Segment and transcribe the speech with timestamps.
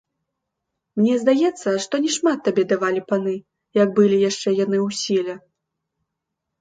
[1.01, 3.35] Мне здаецца, што не шмат табе давалі паны,
[3.81, 5.33] як былі яшчэ яны ў сіле.